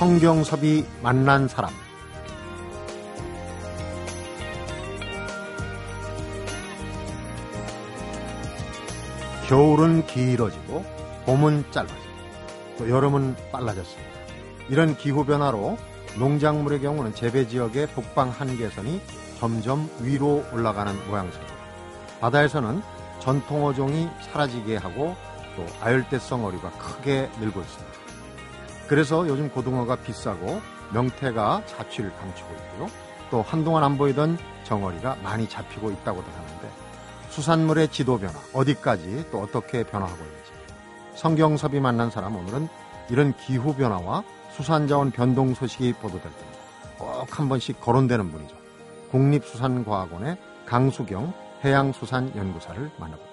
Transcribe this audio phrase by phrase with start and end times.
[0.00, 1.70] 성경섭이 만난 사람
[9.46, 10.86] 겨울은 길어지고
[11.26, 12.00] 봄은 짧아지고
[12.78, 14.10] 또 여름은 빨라졌습니다.
[14.70, 15.76] 이런 기후 변화로
[16.18, 19.02] 농작물의 경우는 재배 지역의 북방 한계선이
[19.38, 21.54] 점점 위로 올라가는 모양새입니다.
[22.22, 22.80] 바다에서는
[23.18, 25.14] 전통 어종이 사라지게 하고
[25.56, 28.09] 또 아열대성 어류가 크게 늘고 있습니다.
[28.90, 30.60] 그래서 요즘 고등어가 비싸고
[30.92, 32.88] 명태가 자취를 감추고 있고요.
[33.30, 36.68] 또 한동안 안 보이던 정어리가 많이 잡히고 있다고도 하는데
[37.28, 40.50] 수산물의 지도 변화 어디까지 또 어떻게 변화하고 있는지
[41.14, 42.66] 성경섭이 만난 사람 오늘은
[43.10, 44.24] 이런 기후 변화와
[44.56, 46.58] 수산자원 변동 소식이 보도될 때마다
[46.98, 48.56] 꼭한 번씩 거론되는 분이죠.
[49.12, 51.32] 국립수산과학원의 강수경
[51.64, 53.29] 해양수산연구사를 만나봅니다.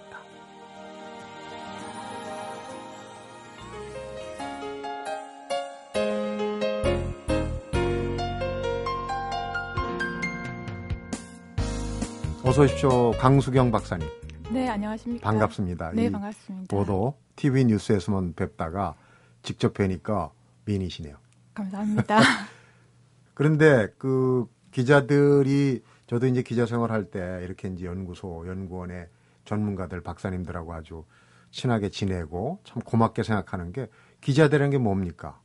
[12.58, 13.12] 어서 오십시오.
[13.12, 14.08] 강수경 박사님.
[14.52, 15.30] 네, 안녕하십니까.
[15.30, 15.92] 반갑습니다.
[15.92, 16.76] 네, 반갑습니다.
[16.76, 18.96] 보도 TV 뉴스에서만 뵙다가
[19.44, 20.32] 직접 뵈니까
[20.66, 21.18] 미인이시네요.
[21.54, 22.18] 감사합니다.
[23.36, 29.08] 그런데 그 기자들이 저도 이제 기자 생활할 때 이렇게 이제 연구소, 연구원의
[29.46, 31.06] 전문가들, 박사님들하고 아주
[31.52, 33.88] 친하게 지내고 참 고맙게 생각하는 게
[34.22, 35.40] 기자들이라는 게 뭡니까?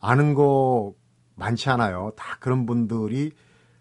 [0.00, 0.92] 아는 거
[1.36, 2.14] 많지 않아요.
[2.16, 3.30] 다 그런 분들이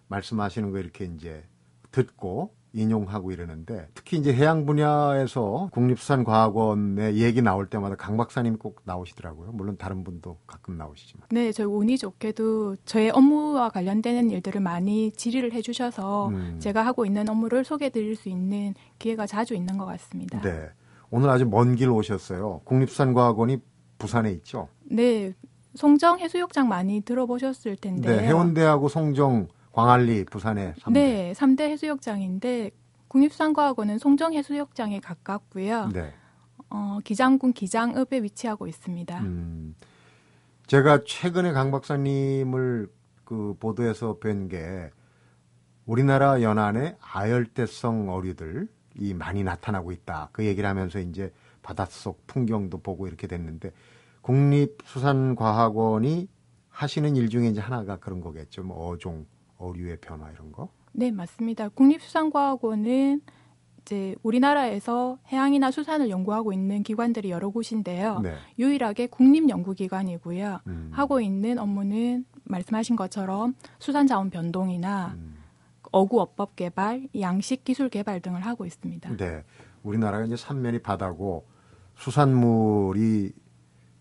[0.09, 1.43] 말씀하시는 거 이렇게 이제
[1.89, 9.51] 듣고 인용하고 이러는데 특히 이제 해양 분야에서 국립수산과학원의 얘기 나올 때마다 강 박사님 꼭 나오시더라고요.
[9.53, 11.27] 물론 다른 분도 가끔 나오시지만.
[11.31, 16.57] 네, 저희 운이 좋게도 저의 업무와 관련되는 일들을 많이 질의를 해주셔서 음.
[16.59, 20.41] 제가 하고 있는 업무를 소개해드릴 수 있는 기회가 자주 있는 것 같습니다.
[20.41, 20.69] 네.
[21.09, 22.61] 오늘 아주 먼 길 오셨어요.
[22.65, 23.57] 국립수산과학원이
[23.97, 24.67] 부산에 있죠.
[24.83, 25.33] 네,
[25.75, 28.15] 송정 해수욕장 많이 들어보셨을 텐데요.
[28.17, 28.27] 네.
[28.27, 29.47] 해운대하고 송정,
[29.81, 30.93] 광안리, 부산에 3대.
[30.93, 32.71] 네, 3대 해수욕장인데
[33.09, 35.89] 국립수산과학원은 송정 해수욕장에 가깝고요.
[35.89, 36.15] 네.
[36.71, 39.19] 어, 기장군 기장읍에 위치하고 있습니다.
[39.19, 39.75] 음,
[40.65, 42.89] 제가 최근에 강 박사님을
[43.23, 44.89] 그 보도에서 뵌 게
[45.85, 50.29] 우리나라 연안에 아열대성 어류들이 많이 나타나고 있다.
[50.31, 53.71] 그 얘기를 하면서 이제 바닷속 풍경도 보고 이렇게 됐는데
[54.21, 56.27] 국립수산과학원이
[56.69, 58.63] 하시는 일 중에 이제 하나가 그런 거겠죠.
[58.63, 60.69] 뭐 어종, 어류의 변화 이런 거.
[60.91, 61.69] 네, 맞습니다.
[61.69, 63.21] 국립수산과학원은
[63.81, 68.19] 이제 우리나라에서 해양이나 수산을 연구하고 있는 기관들이 여러 곳인데요.
[68.19, 68.35] 네.
[68.59, 70.59] 유일하게 국립연구기관이고요.
[70.67, 75.35] 음, 하고 있는 업무는 말씀하신 것처럼 수산자원 변동이나 음.
[75.91, 79.15] 어구어법 개발, 양식 기술 개발 등을 하고 있습니다.
[79.15, 79.43] 네.
[79.83, 81.47] 우리나라가 이제 삼면이 바다고
[81.95, 83.31] 수산물이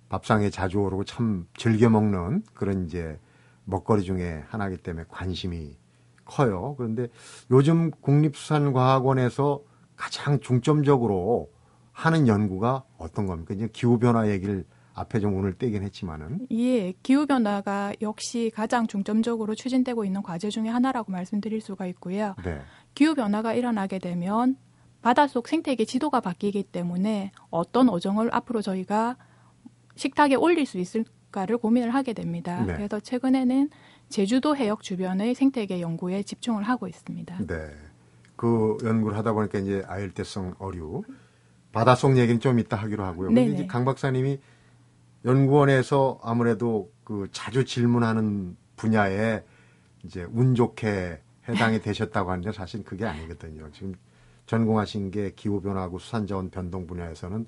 [0.09, 3.19] 밥상에 자주 오르고 참 즐겨 먹는 그런 이제
[3.67, 5.77] 먹거리 중에 하나이기 때문에 관심이
[6.25, 6.75] 커요.
[6.77, 7.09] 그런데
[7.51, 9.63] 요즘 국립수산과학원에서
[9.97, 11.51] 가장 중점적으로
[11.93, 13.55] 하는 연구가 어떤 겁니까?
[13.55, 16.47] 이제 기후변화 얘기를 앞에 좀 오늘 떼긴 했지만은.
[16.51, 22.35] 예, 기후 변화가 역시 가장 중점적으로 추진되고 있는 과제 중에 하나라고 말씀드릴 수가 있고요.
[22.45, 22.61] 네.
[22.95, 24.57] 기후 변화가 일어나게 되면
[25.03, 29.17] 바닷속 생태계 지도가 바뀌기 때문에 어떤 어종을 앞으로 저희가
[29.97, 32.65] 식탁에 올릴 수 있을 까를 고민을 하게 됩니다.
[32.65, 32.75] 네.
[32.75, 33.71] 그래서 최근에는
[34.09, 37.39] 제주도 해역 주변의 생태계 연구에 집중을 하고 있습니다.
[37.47, 37.71] 네.
[38.37, 41.03] 그 연구를 하다 보니까 이제 아열대성 어류
[41.73, 43.29] 바닷속 얘기는 좀 이따 하기로 하고요.
[43.29, 43.55] 근데 네네.
[43.55, 44.39] 이제 강 박사님이
[45.25, 49.43] 연구원에서 아무래도 그 자주 질문하는 분야에
[50.05, 53.71] 이제 운 좋게 해당이 되셨다고 하는데 사실 그게 아니거든요.
[53.73, 53.95] 지금
[54.47, 57.47] 전공하신 게 기후 변화하고 수산자원 변동 분야에서는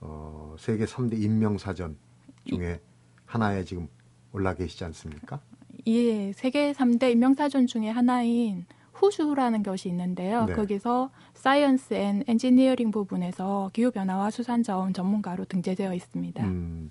[0.00, 1.96] 어 세계 3대 인명 사전
[2.44, 2.80] 중에
[3.26, 3.88] 하나에 지금
[4.32, 5.40] 올라 계시지 않습니까?
[5.86, 10.46] 예, 세계 3대 인명사전 중에 하나인 Who's Who라는 것이 있는데요.
[10.46, 10.54] 네.
[10.54, 16.44] 거기서 Science and Engineering 부분에서 기후변화와 수산자원 전문가로 등재되어 있습니다.
[16.44, 16.90] 음,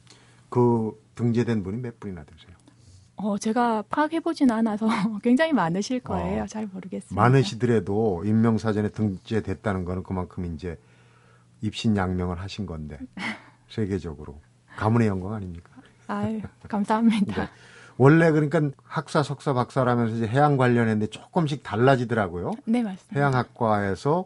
[0.50, 2.56] 그 등재된 분이 몇 분이나 되세요?
[3.18, 4.88] 어, 제가 파악해보진 않아서
[5.24, 6.44] 굉장히 많으실 거예요.
[6.44, 7.22] 어, 잘 모르겠습니다.
[7.22, 10.78] 많으시더라도 인명사전에 등재됐다는 거는 그만큼 이제
[11.62, 13.00] 입신양명을 하신 건데
[13.70, 14.42] 세계적으로
[14.76, 15.72] 가문의 영광 아닙니까?
[16.08, 17.44] 아유, 감사합니다.
[17.44, 17.50] 네.
[17.98, 22.52] 원래 그러니까 학사, 석사, 박사라면서 이제 해양 관련했는데 조금씩 달라지더라고요.
[22.66, 23.16] 네, 맞습니다.
[23.20, 24.26] 해양학과에서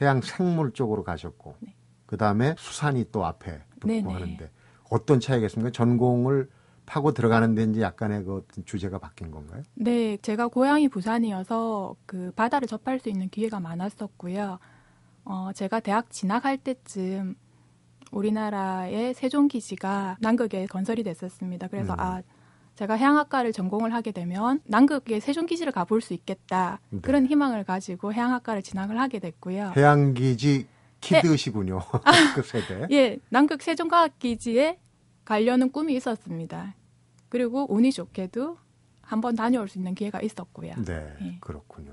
[0.00, 1.74] 해양 생물 쪽으로 가셨고 네.
[2.04, 4.12] 그 다음에 수산이 또 앞에 붙고 네네.
[4.12, 4.50] 하는데
[4.90, 5.70] 어떤 차이겠습니까?
[5.72, 6.48] 전공을
[6.84, 9.62] 파고 들어가는 데인지 약간의 그 어떤 주제가 바뀐 건가요?
[9.74, 14.58] 네, 제가 고향이 부산이어서 그 바다를 접할 수 있는 기회가 많았었고요.
[15.24, 17.34] 어, 제가 대학 진학할 때쯤
[18.10, 21.68] 우리나라의 세종기지가 남극에 건설이 됐었습니다.
[21.68, 22.00] 그래서 음.
[22.00, 22.22] 아,
[22.76, 27.00] 제가 해양학과를 전공을 하게 되면 남극의 세종기지를 가볼 수 있겠다 네.
[27.00, 29.72] 그런 희망을 가지고 해양학과를 진학을 하게 됐고요.
[29.74, 30.66] 해양기지
[31.00, 31.80] 키드시군요.
[32.34, 32.86] 그 세대.
[32.90, 34.78] 예, 남극 세종과학기지에
[35.24, 36.74] 가려는 꿈이 있었습니다.
[37.28, 38.58] 그리고 운이 좋게도
[39.00, 40.74] 한번 다녀올 수 있는 기회가 있었고요.
[40.84, 41.38] 네, 예.
[41.40, 41.92] 그렇군요.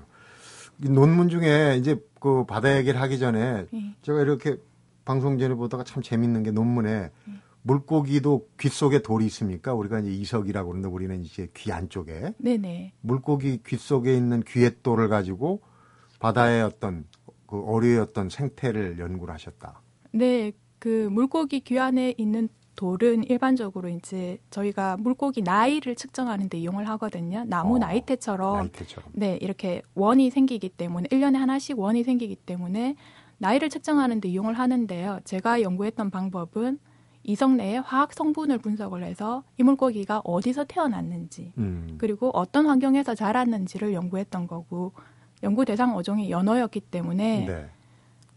[0.82, 3.94] 이 논문 중에 이제 그 바다 얘기를 하기 전에 예.
[4.02, 4.56] 제가 이렇게
[5.04, 7.10] 방송 전에 보다가 참 재밌는 게 논문에 예.
[7.62, 9.74] 물고기도 귀 속에 돌이 있습니까?
[9.74, 12.92] 우리가 이제 이석이라고 그러는데 우리는 이제 귀 안쪽에 네네.
[13.00, 15.62] 물고기 귀 속에 있는 귀의 돌을 가지고
[16.20, 17.06] 바다의 어떤
[17.46, 19.80] 그 어류의 어떤 생태를 연구를 하셨다.
[20.12, 26.88] 네, 그 물고기 귀 안에 있는 돌은 일반적으로 이제 저희가 물고기 나이를 측정하는 데 이용을
[26.90, 27.44] 하거든요.
[27.46, 29.10] 나무 어, 나이테처럼 나이테처럼.
[29.14, 32.96] 네, 이렇게 원이 생기기 때문에 1년에 하나씩 원이 생기기 때문에
[33.44, 35.20] 나이를 측정하는 데 이용을 하는데요.
[35.24, 36.78] 제가 연구했던 방법은
[37.24, 41.96] 이성 내의 화학 성분을 분석을 해서 이 물고기가 어디서 태어났는지 음.
[41.98, 44.92] 그리고 어떤 환경에서 자랐는지를 연구했던 거고
[45.42, 47.70] 연구 대상 어종이 연어였기 때문에 네.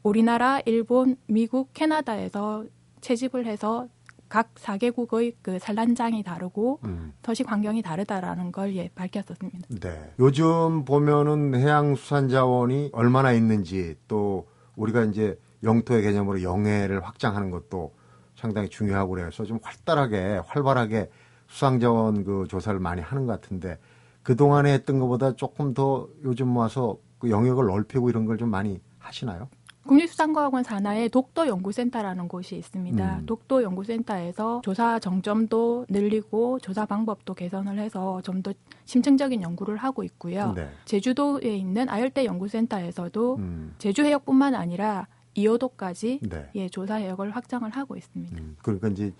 [0.04, 2.65] 우리나라, 일본, 미국, 캐나다에서
[3.00, 3.88] 채집을 해서
[4.27, 7.13] 각 4개국의 그 산란장이 다르고 음.
[7.24, 9.68] 서식 환경이 다르다라는 걸 예, 밝혔었습니다.
[9.80, 10.12] 네.
[10.19, 17.94] 요즘 보면은 해양수산자원이 얼마나 있는지 또 우리가 이제 영토의 개념으로 영해를 확장하는 것도
[18.35, 21.09] 상당히 중요하고 그래서 좀 활달하게 활발하게
[21.47, 23.77] 수상자원 그 조사를 많이 하는 것 같은데
[24.24, 28.79] 그 동안에 했던 것보다 조금 더 요즘 와서 그 영역을 넓히고 이런 걸 좀 많이
[29.00, 29.50] 하시나요?
[29.88, 33.19] 국립수산과학원 산하에 독도 연구센터라는 곳이 있습니다.
[33.19, 33.25] 음.
[33.25, 38.54] 독도 연구센터에서 조사 정점도 늘리고 조사 방법도 개선을 해서 좀 더
[38.86, 40.54] 심층적인 연구를 하고 있고요.
[40.54, 40.69] 네.
[40.86, 43.75] 제주도에 있는 아열대 연구센터에서도 음.
[43.80, 46.50] 제주 해역뿐만 아니라 이어도까지 네.
[46.56, 48.38] 예, 조사 해역을 확장을 하고 있습니다.
[48.38, 48.56] 음.
[48.62, 49.12] 그러니까 이제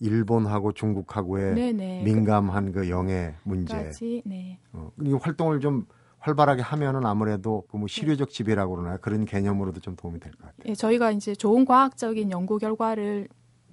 [0.00, 2.02] 일본하고 중국하고의 네네.
[2.02, 4.58] 민감한 그 영해 문제 까지 네.
[4.72, 5.86] 어, 이 활동을 좀
[6.24, 10.70] 활발하게 하면은 아무래도 그 뭐 실효적 지배라고 그러나 그런 개념으로도 좀 도움이 될 것 같아요.
[10.70, 13.28] 예, 저희가 이제 좋은 과학적인 연구 결과를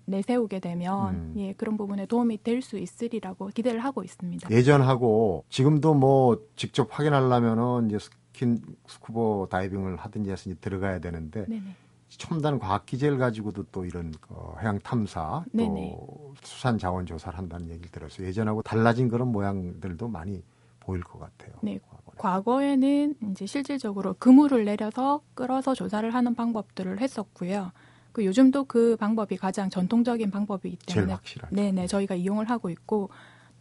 [0.05, 1.33] 내세우게 되면 음.
[1.37, 4.49] 예, 그런 부분에 도움이 될 수 있으리라고 기대를 하고 있습니다.
[4.51, 11.61] 예전하고 지금도 뭐 직접 확인하려면은 이제 스킨 스쿠버 다이빙을 하든지 해서 이제 들어가야 되는데 네네.
[12.09, 15.95] 첨단 과학 기제를 가지고도 또 이런 어, 해양 탐사 네네.
[15.97, 18.27] 또 수산 자원 조사를 한다는 얘기를 들었어요.
[18.27, 20.43] 예전하고 달라진 그런 모양들도 많이
[20.81, 21.53] 보일 것 같아요.
[21.61, 21.79] 네.
[22.21, 22.67] 과거에.
[22.77, 27.71] 과거에는 이제 실질적으로 그물을 내려서 끌어서 조사를 하는 방법들을 했었고요.
[28.11, 31.17] 그 요즘도 그 방법이 가장 전통적인 방법이기 때문에.
[31.49, 33.09] 네네 저희가 이용을 하고 있고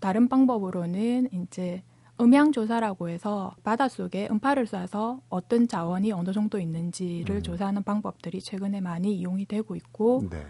[0.01, 1.83] 다른 방법으로는 이제
[2.21, 7.43] 음향 조사라고 해서 바닷속에 음파를 쏴서 어떤 자원이 어느 정도 있는지를 음.
[7.43, 10.45] 조사하는 방법들이 최근에 많이 이용이 되고 있고 네.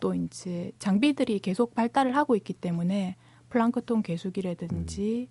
[0.00, 3.16] 또 이제 장비들이 계속 발달을 하고 있기 때문에
[3.48, 5.28] 플랑크톤 개수기라든지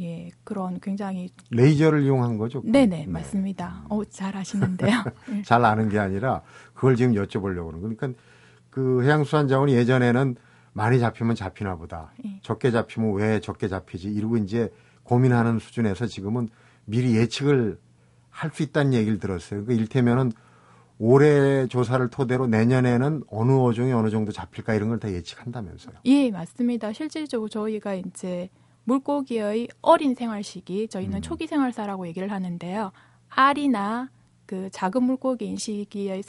[0.00, 2.62] 예 그런 굉장히 레이저를 이용한 거죠.
[2.64, 3.06] 네네 네.
[3.06, 3.84] 맞습니다.
[3.88, 5.04] 어, 잘 아시는데요.
[5.32, 5.42] 예.
[5.42, 6.42] 잘 아는 게 아니라
[6.74, 7.96] 그걸 지금 여쭤보려고 그러는.
[7.96, 8.08] 그러니까
[8.70, 10.36] 그 해양수산자원이 예전에는
[10.72, 12.12] 많이 잡히면 잡히나 보다.
[12.24, 12.38] 예.
[12.42, 14.08] 적게 잡히면 왜 적게 잡히지?
[14.08, 14.72] 이러고 이제
[15.02, 16.48] 고민하는 수준에서 지금은
[16.84, 17.78] 미리 예측을
[18.30, 19.64] 할 수 있다는 얘기를 들었어요.
[19.64, 20.30] 그 일테면은
[21.00, 25.94] 올해 조사를 토대로 내년에는 어느 어종이 어느 정도 잡힐까 이런 걸 다 예측한다면서요.
[26.04, 26.92] 예 맞습니다.
[26.92, 28.48] 실질적으로 저희가 이제
[28.88, 31.22] 물고기의 어린 생활 시기 저희는 음.
[31.22, 32.90] 초기 생활사라고 얘기를 하는데요.
[33.28, 34.10] 알이나
[34.46, 36.22] 그 작은 물고기인 시기에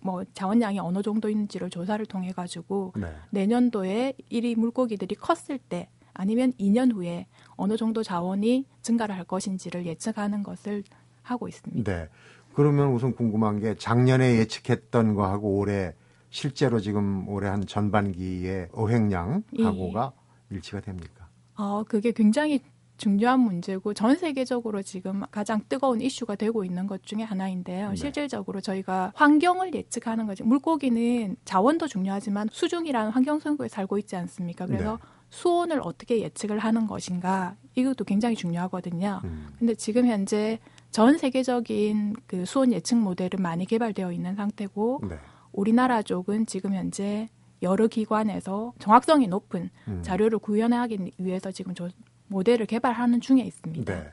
[0.00, 3.12] 뭐 자원량이 어느 정도 있는지를 조사를 통해 가지고 네.
[3.30, 10.42] 내년도에 이 물고기들이 컸을 때 아니면 2년 후에 어느 정도 자원이 증가를 할 것인지를 예측하는
[10.42, 10.82] 것을
[11.22, 11.90] 하고 있습니다.
[11.90, 12.08] 네.
[12.54, 15.94] 그러면 우선 궁금한 게 작년에 예측했던 거하고 올해
[16.30, 20.12] 실제로 지금 올해 한 전반기의 어획량 하고가
[20.50, 21.19] 일치가 됩니까?
[21.60, 22.60] 어, 그게 굉장히
[22.96, 27.90] 중요한 문제고 전 세계적으로 지금 가장 뜨거운 이슈가 되고 있는 것 중에 하나인데요.
[27.90, 27.96] 네.
[27.96, 30.44] 실질적으로 저희가 환경을 예측하는 거죠.
[30.44, 34.66] 물고기는 자원도 중요하지만 수중이라는 환경 속에 살고 있지 않습니까?
[34.66, 35.08] 그래서 네.
[35.30, 39.20] 수온을 어떻게 예측을 하는 것인가 이것도 굉장히 중요하거든요.
[39.24, 39.48] 음.
[39.58, 40.58] 근데 지금 현재
[40.90, 45.16] 전 세계적인 그 수온 예측 모델은 많이 개발되어 있는 상태고 네.
[45.52, 47.28] 우리나라 쪽은 지금 현재
[47.62, 50.00] 여러 기관에서 정확성이 높은 음.
[50.02, 51.88] 자료를 구현하기 위해서 지금 저
[52.28, 53.92] 모델을 개발하는 중에 있습니다.
[53.92, 54.08] 네.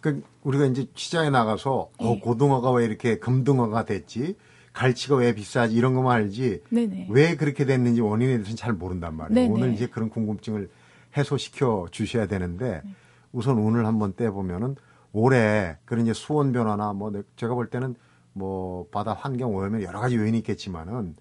[0.00, 2.18] 그 우리가 이제 시장에 나가서 어 예.
[2.20, 4.36] 고등어가 왜 이렇게 금등어가 됐지?
[4.72, 5.74] 갈치가 왜 비싸지?
[5.74, 6.62] 이런 것만 알지.
[6.70, 7.08] 네네.
[7.10, 9.34] 왜 그렇게 됐는지 원인에 대해서는 잘 모른단 말이에요.
[9.34, 9.52] 네네.
[9.52, 10.70] 오늘 이제 그런 궁금증을
[11.16, 12.90] 해소시켜 주셔야 되는데 네.
[13.32, 14.76] 우선 오늘 한번 떼보면은
[15.12, 17.94] 올해 그런 이제 수온 변화나 뭐 내- 제가 볼 때는
[18.34, 21.16] 뭐 바다 환경 오염에 여러 가지 요인이 있겠지만은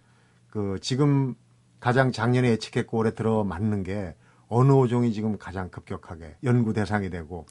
[0.50, 1.34] 그 지금
[1.86, 4.16] 가장 작년에 예측했고 올해 들어 맞는 게
[4.48, 7.46] 어느 어종이 지금 가장 급격하게 연구 대상이 되고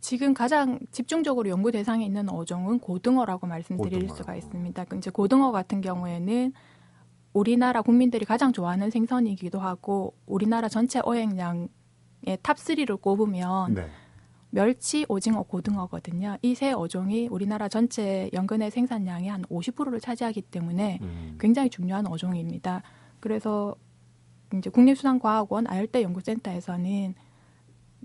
[0.00, 4.16] 지금 가장 집중적으로 연구 대상에 있는 어종은 고등어라고 말씀드릴 고등어.
[4.16, 4.84] 수가 있습니다.
[4.86, 6.54] 그 이제 고등어 같은 경우에는
[7.34, 11.68] 우리나라 국민들이 가장 좋아하는 생선이기도 하고 우리나라 전체 어획량의
[12.42, 13.90] top 3를 꼽으면 네.
[14.48, 16.38] 멸치, 오징어, 고등어거든요.
[16.40, 21.36] 이 세 어종이 우리나라 전체 연근해 생산량의 한 50%를 차지하기 때문에 음.
[21.38, 22.82] 굉장히 중요한 어종입니다.
[23.20, 23.74] 그래서
[24.54, 27.14] 이제 국립수산과학원 아열대 연구센터에서는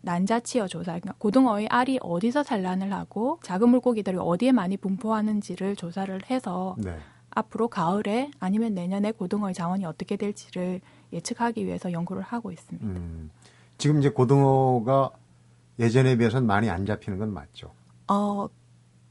[0.03, 6.75] 난자치어 조사, 그러니까 고등어의 알이 어디서 산란을 하고 작은 물고기들이 어디에 많이 분포하는지를 조사를 해서
[6.79, 6.97] 네.
[7.29, 10.81] 앞으로 가을에 아니면 내년에 고등어의 자원이 어떻게 될지를
[11.13, 12.85] 예측하기 위해서 연구를 하고 있습니다.
[12.85, 13.29] 음.
[13.77, 15.11] 지금 이제 고등어가
[15.79, 17.71] 예전에 비해서는 많이 안 잡히는 건 맞죠.
[18.07, 18.47] 어,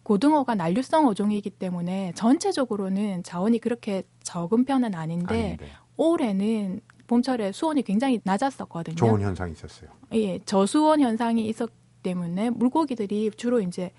[0.02, 5.66] 고등어가 난류성 어종이기 때문에 전체적으로는 자원이 그렇게 적은 편은 아닌데 아닌데
[6.00, 8.96] 올해는 봄철에 수온이 굉장히 낮았었거든요.
[8.96, 9.90] 좋은 현상이 있었어요.
[10.14, 13.92] 예, 저수온 현상이 있었기 때문에 물고기들이 주로 이제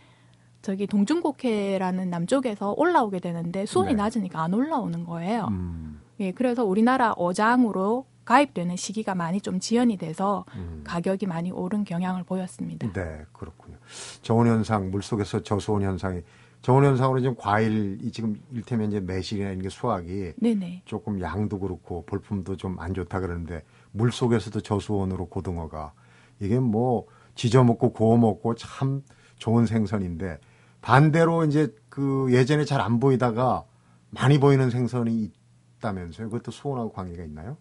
[0.63, 3.96] 저기 동중국해라는 남쪽에서 올라오게 되는데 수온이 네.
[3.96, 5.48] 낮으니까 안 올라오는 거예요.
[5.51, 6.01] 음.
[6.20, 10.81] 예, 그래서 우리나라 어장으로 가입되는 시기가 많이 좀 지연이 돼서 음.
[10.84, 12.91] 가격이 많이 오른 경향을 보였습니다.
[12.93, 13.77] 네, 그렇군요.
[14.24, 16.22] 저온 현상, 물 속에서 저수온 현상이
[16.62, 20.84] 저온 현상으로 지금 과일이 지금 일테면 이제 매실이나 이런 게 수확이 네네.
[20.86, 25.94] 조금 양도 그렇고 볼품도 좀 안 좋다 그러는데 물 속에서도 저수온으로 고등어가
[26.39, 29.01] 이게 뭐 지져 먹고 구워 먹고 참
[29.38, 30.39] 좋은 생선인데
[30.82, 33.63] 반대로 이제 그 예전에 잘 안 보이다가
[34.12, 35.32] 많이 보이는 생선이
[35.77, 36.30] 있다면서요?
[36.30, 37.58] 그것도 수온하고 관계가 있나요?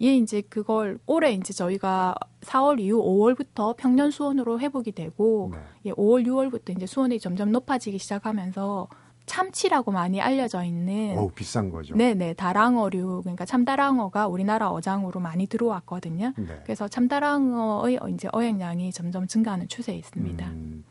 [0.00, 5.58] 예, 이제 그걸 올해 이제 저희가 4월 이후 5월부터 평년 수온으로 회복이 되고 네.
[5.86, 8.88] 예, 5월 6월부터 이제 수온이 점점 높아지기 시작하면서
[9.26, 11.94] 참치라고 많이 알려져 있는 어우 비싼 거죠.
[11.94, 16.32] 네네 다랑어류 그러니까 참다랑어가 우리나라 어장으로 많이 들어왔거든요.
[16.36, 16.60] 네.
[16.64, 20.46] 그래서 참다랑어의 이제 어획량이 점점 증가하는 추세에 있습니다.
[20.46, 20.84] 음,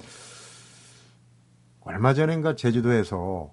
[1.82, 3.52] 얼마 전인가 제주도에서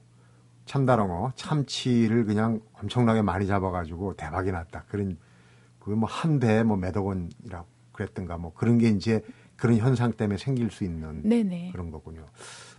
[0.66, 4.84] 참다랑어, 참치를 그냥 엄청나게 많이 잡아가지고 대박이 났다.
[4.88, 5.16] 그런
[5.84, 9.22] 그게 뭐한 대에 뭐 몇억 원이라고 그랬던가 뭐 그런 게 이제
[9.56, 11.72] 그런 현상 때문에 생길 수 있는 네네.
[11.72, 12.26] 그런 거군요.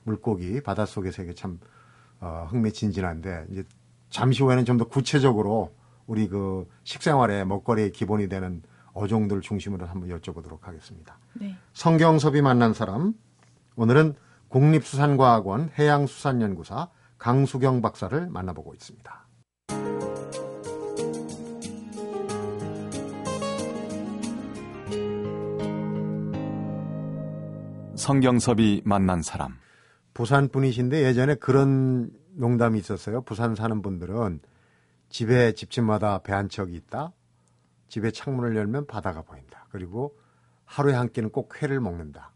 [0.03, 1.59] 물고기 바닷속의 세계 참
[2.19, 3.63] 어, 흥미진진한데 이제
[4.09, 5.71] 잠시 후에는 좀 더 구체적으로
[6.07, 11.19] 우리 그 식생활의 먹거리의 기본이 되는 어종들 중심으로 한번 여쭤보도록 하겠습니다.
[11.33, 11.55] 네.
[11.74, 13.13] 성경섭이 만난 사람
[13.75, 14.15] 오늘은
[14.47, 19.25] 국립수산과학원 해양수산연구사 강수경 박사를 만나보고 있습니다.
[28.09, 29.55] 성경섭이 만난 사람.
[30.13, 33.21] 부산 분이신데 예전에 그런 농담이 있었어요.
[33.24, 34.41] 부산 사는 분들은
[35.09, 37.13] 집에 집집마다 배 한 척이 있다.
[37.88, 39.65] 집에 창문을 열면 바다가 보인다.
[39.71, 40.15] 그리고
[40.65, 42.31] 하루에 한 끼는 꼭 회를 먹는다.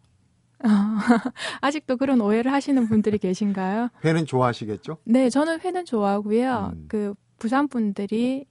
[1.62, 3.90] 아직도 그런 오해를 하시는 분들이 계신가요?
[4.04, 4.98] 회는 좋아하시겠죠?
[5.04, 6.72] 네, 저는 회는 좋아하고요.
[6.74, 6.86] 음.
[6.88, 8.48] 그 부산 분들이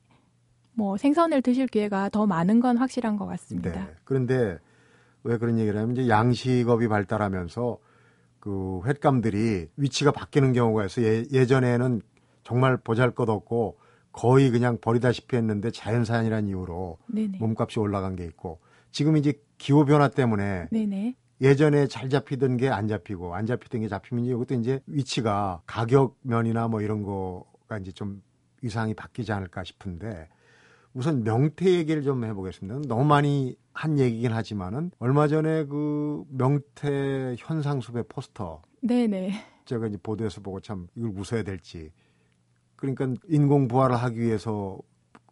[0.72, 3.72] 뭐 생선을 드실 기회가 더 많은 건 확실한 것 같습니다.
[3.72, 3.94] 네.
[4.04, 4.58] 그런데
[5.25, 7.78] 왜 그런 얘기를 하면 이제 양식업이 발달하면서
[8.40, 11.06] 그 횟감들이 위치가 바뀌는 경우가 있어요.
[11.06, 12.00] 예, 예전에는
[12.44, 13.78] 정말 보잘 것 없고
[14.12, 17.38] 거의 그냥 버리다시피 했는데 자연산이라는 이유로 네네.
[17.38, 18.60] 몸값이 올라간 게 있고
[18.90, 21.14] 지금 이제 기후 변화 때문에 네네.
[21.40, 26.16] 예전에 잘 잡히던 게 안 잡히고 안 잡히던 게 잡히면 이제 이것도 이제 위치가 가격
[26.22, 28.22] 면이나 뭐 이런 거가 이제 좀
[28.62, 30.28] 위상이 바뀌지 않을까 싶은데
[30.95, 32.88] 우선 명태 얘기를 좀 해보겠습니다.
[32.88, 39.33] 너무 많이 한 얘기긴 하지만은 얼마 전에 그 명태 현상수배 포스터 네네.
[39.64, 41.92] 제가 이제 보도에서 보고 참 이걸 웃어야 될지
[42.76, 44.78] 그러니까 인공 부화를 하기 위해서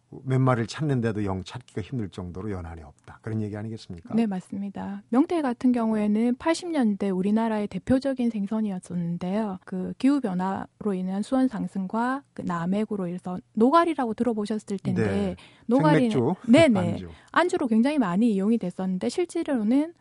[0.09, 4.15] 몇 마리를 찾는데도 영 찾기가 힘들 정도로 연한이 없다 그런 얘기 아니겠습니까?
[4.15, 5.03] 네, 맞습니다.
[5.09, 9.59] 명태 같은 경우에는 80년대 우리나라의 대표적인 생선이었었는데요.
[9.65, 15.35] 그 기후 변화로 인한 수온 상승과 그 남핵으로 인해서 노가리라고 들어보셨을 텐데 네.
[15.65, 17.09] 노가리는 생맥주, 네네 안주.
[17.31, 19.93] 안주로 굉장히 많이 이용이 됐었는데 실제로는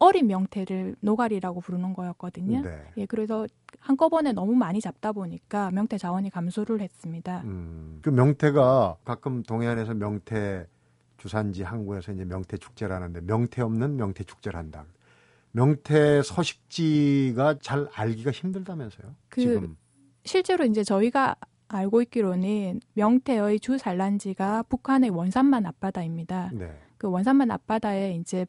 [0.00, 2.62] 어린 명태를 노가리라고 부르는 거였거든요.
[2.62, 2.84] 네.
[2.96, 3.46] 예, 그래서
[3.78, 7.42] 한꺼번에 너무 많이 잡다 보니까 명태 자원이 감소를 했습니다.
[7.44, 10.66] 음, 그 명태가 가끔 동해안에서 명태
[11.18, 14.86] 주산지 항구에서 이제 명태 축제라는데 명태 없는 명태 축제를 한다.
[15.52, 19.14] 명태 서식지가 잘 알기가 힘들다면서요?
[19.28, 19.76] 그 지금
[20.24, 21.36] 실제로 이제 저희가
[21.68, 26.52] 알고 있기로는 명태의 주 산란지가 북한의 원산만 앞바다입니다.
[26.54, 26.74] 네.
[26.96, 28.46] 그 원산만 앞바다에 이제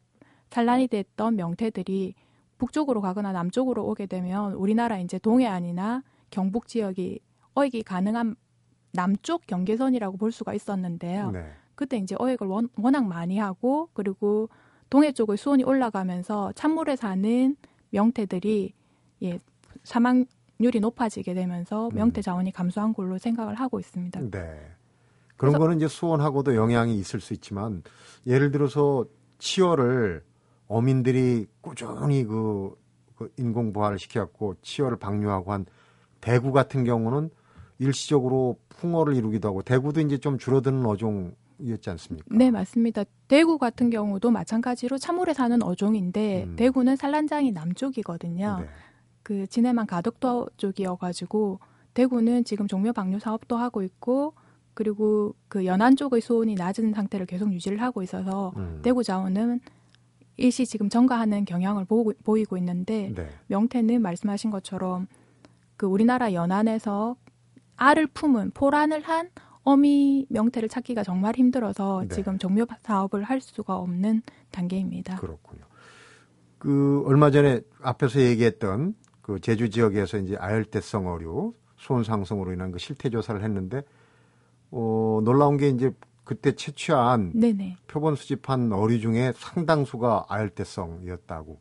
[0.51, 2.13] 산란이 됐던 명태들이
[2.57, 7.19] 북쪽으로 가거나 남쪽으로 오게 되면 우리나라 이제 동해안이나 경북 지역이
[7.55, 8.35] 어획이 가능한
[8.93, 11.31] 남쪽 경계선이라고 볼 수가 있었는데요.
[11.31, 11.45] 네.
[11.75, 14.49] 그때 이제 어획을 원, 워낙 많이 하고 그리고
[14.89, 17.55] 동해 쪽의 수온이 올라가면서 찬물에 사는
[17.91, 18.73] 명태들이
[19.23, 19.39] 예,
[19.83, 21.95] 사망률이 높아지게 되면서 음.
[21.95, 24.19] 명태 자원이 감소한 걸로 생각을 하고 있습니다.
[24.29, 24.29] 네.
[25.37, 27.81] 그런 그래서- 거는 이제 수온하고도 영향이 있을 수 있지만
[28.27, 29.05] 예를 들어서
[29.39, 30.23] 치어를
[30.71, 32.73] 어민들이 꾸준히 그,
[33.15, 35.65] 그 인공 부화를 시켜갖고 치어를 방류하고 한
[36.21, 37.29] 대구 같은 경우는
[37.77, 42.25] 일시적으로 풍어를 이루기도 하고 대구도 이제 좀 줄어드는 어종 이었지 않습니까?
[42.31, 43.03] 네, 맞습니다.
[43.27, 46.55] 대구 같은 경우도 마찬가지로 찬물에 사는 어종인데 음.
[46.55, 48.59] 대구는 산란장이 남쪽이거든요.
[48.61, 48.67] 네.
[49.23, 51.59] 그 진해만 가덕도 쪽이어가지고
[51.93, 54.33] 대구는 지금 종묘 방류 사업도 하고 있고
[54.73, 58.79] 그리고 그 연안 쪽의 수온이 낮은 상태를 계속 유지를 하고 있어서 음.
[58.81, 59.59] 대구 자원은
[60.41, 63.29] 일시 지금 증가하는 경향을 보고, 보이고 있는데 네.
[63.47, 65.07] 명태는 말씀하신 것처럼
[65.77, 67.15] 그 우리나라 연안에서
[67.77, 69.29] 알을 품은 포란을 한
[69.63, 72.15] 어미 명태를 찾기가 정말 힘들어서 네.
[72.15, 75.17] 지금 종묘 사업을 할 수가 없는 단계입니다.
[75.17, 75.63] 그렇군요.
[76.57, 82.79] 그 얼마 전에 앞에서 얘기했던 그 제주 지역에서 이제 아열대성 어류 수온 상승으로 인한 그
[82.79, 83.83] 실태 조사를 했는데
[84.71, 85.91] 어 놀라운 게 이제
[86.23, 87.77] 그때 채취한 네네.
[87.87, 91.59] 표본 수집한 어류 중에 상당수가 아열대성이었다고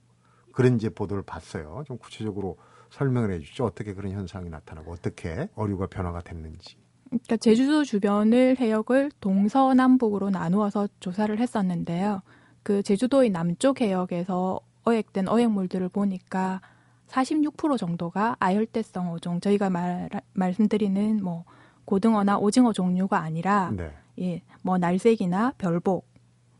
[0.52, 1.84] 그런 이제 보도를 봤어요.
[1.86, 2.58] 좀 구체적으로
[2.90, 3.64] 설명을 해주죠.
[3.64, 6.76] 어떻게 그런 현상이 나타나고 어떻게 어류가 변화가 됐는지.
[7.08, 12.22] 그러니까 제주도 주변을 해역을 동서남북으로 나누어서 조사를 했었는데요.
[12.62, 16.60] 그 제주도의 남쪽 해역에서 어획된 어획물들을 보니까
[17.08, 21.44] 46% 정도가 아열대성 어종, 저희가 말, 말씀드리는 뭐
[21.84, 23.90] 고등어나 오징어 종류가 아니라 네.
[24.18, 26.08] 예, 뭐 날색이나 별복,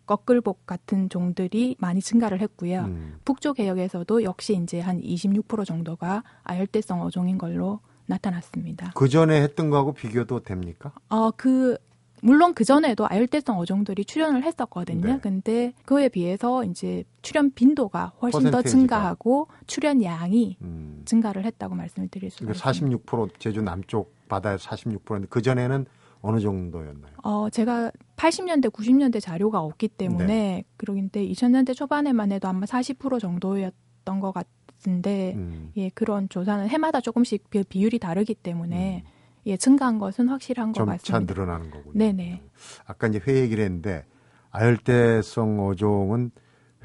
[0.07, 2.81] 꺾을복 같은 종들이 많이 증가를 했고요.
[2.81, 8.91] 음, 북쪽 해역에서도 역시 이제 한 26% 정도가 아열대성 어종인 걸로 나타났습니다.
[8.97, 10.93] 그 전에 했던 거하고 비교도 됩니까?
[11.09, 11.79] 어, 그,
[12.23, 15.07] 물론 그 전에도 아열대성 어종들이 출연을 했었거든요.
[15.07, 15.19] 네.
[15.23, 18.79] 근데 그에 비해서 이제 출연 빈도가 훨씬 더 퍼센테이지가.
[18.79, 21.03] 증가하고 출연 양이 음.
[21.05, 22.99] 증가를 했다고 말씀을 드릴 수가 그러니까 있습니다.
[23.07, 25.87] 46% 제주 남쪽 바다에서 46%인데 그 전에는
[26.23, 27.13] 어느 정도였나요?
[27.23, 30.65] 어, 제가 80년대, 90년대 자료가 없기 때문에 네.
[30.77, 35.73] 그러긴데 2000년대 초반에만 해도 아마 40% 정도였던 것 같은데 음.
[35.77, 39.05] 예, 그런 조사는 해마다 조금씩 비- 비율이 다르기 때문에
[39.47, 40.87] 예, 증가한 것은 확실한 것 음.
[40.87, 41.35] 점차 같습니다.
[41.35, 41.93] 늘어나는 거군요.
[41.99, 42.43] 네네.
[42.87, 44.05] 아까 이제 회 얘기를 했는데
[44.51, 46.31] 아열대성 어종은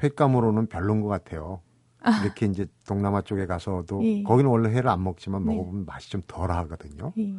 [0.02, 1.60] 횟감으로는 별론 것 같아요.
[2.22, 4.22] 이렇게 이제 동남아 쪽에 가서도 예.
[4.22, 5.52] 거기는 원래 회를 안 먹지만 네.
[5.54, 7.12] 먹어보면 맛이 좀 덜하거든요.
[7.18, 7.34] 예.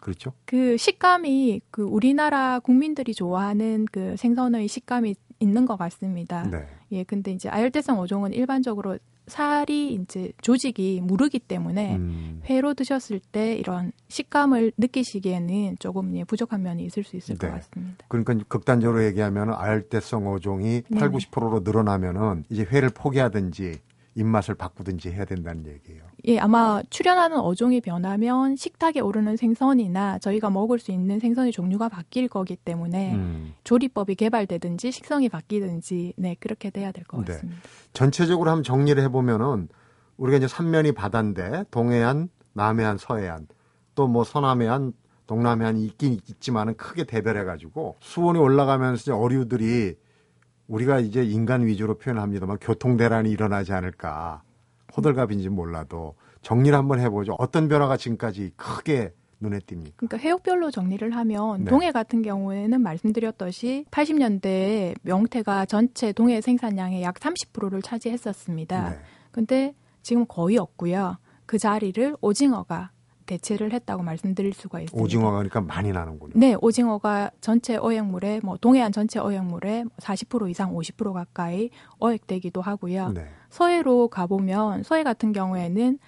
[0.00, 0.32] 그렇죠?
[0.44, 6.42] 그 식감이 그 우리나라 국민들이 좋아하는 그 생선의 식감이 있는 것 같습니다.
[6.44, 6.66] 네.
[6.92, 13.54] 예, 근데 이제 아열대성 어종은 일반적으로 살이 이제 조직이 무르기 때문에 음, 회로 드셨을 때
[13.54, 17.46] 이런 식감을 느끼시기에는 조금 예, 부족한 면이 있을 수 있을 네.
[17.46, 18.04] 것 같습니다.
[18.08, 21.16] 그러니까 극단적으로 얘기하면 아열대성 어종이 8, 네네.
[21.30, 23.80] 90%로 늘어나면은 이제 회를 포기하든지
[24.18, 26.02] 입맛을 바꾸든지 해야 된다는 얘기예요.
[26.26, 32.28] 예, 아마 출연하는 어종이 변하면 식탁에 오르는 생선이나 저희가 먹을 수 있는 생선의 종류가 바뀔
[32.28, 33.54] 거기 때문에 음.
[33.64, 37.32] 조리법이 개발되든지 식성이 바뀌든지 네 그렇게 돼야 될것 네.
[37.32, 37.60] 같습니다.
[37.92, 39.68] 전체적으로 한번 정리를 해보면은
[40.16, 43.46] 우리가 이제 삼면이 바다인데 동해안, 남해안, 서해안
[43.94, 44.92] 또 뭐 서남해안,
[45.26, 49.94] 동남해안이 있긴 있지만은 크게 대별해가지고 수온이 올라가면서 이제 어류들이
[50.68, 54.42] 우리가 이제 인간 위주로 표현합니다만 교통 대란이 일어나지 않을까
[54.96, 57.34] 호들갑인지 몰라도 정리를 한번 해보죠.
[57.38, 59.92] 어떤 변화가 지금까지 크게 눈에 띕니까?
[59.96, 61.70] 그러니까 해역별로 정리를 하면 네.
[61.70, 68.90] 동해 같은 경우에는 말씀드렸듯이 80년대에 명태가 전체 동해 생산량의 약 30%를 차지했었습니다.
[68.90, 68.98] 네.
[69.30, 71.18] 근데 지금 거의 없고요.
[71.46, 72.90] 그 자리를 오징어가
[73.28, 75.04] 대체를 했다고 말씀드릴 수가 있습니다.
[75.04, 76.32] 오징어가 그러니까 많이 나는군요.
[76.34, 83.12] 네, 오징어가 전체 어획물의 뭐 동해안 전체 어획물의 40% 이상 50% 가까이 어획되기도 하고요.
[83.12, 83.28] 네.
[83.50, 85.98] 서해로 가보면 서해 같은 경우에는